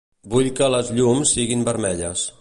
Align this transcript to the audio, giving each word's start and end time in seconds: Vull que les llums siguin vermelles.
Vull 0.35 0.47
que 0.59 0.69
les 0.75 0.89
llums 1.01 1.37
siguin 1.37 1.69
vermelles. 1.71 2.29